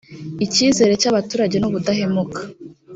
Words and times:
icyizere 0.45 0.93
cy 1.01 1.09
abaturage 1.11 1.55
ni 1.57 1.65
ubudahemuka 1.69 2.39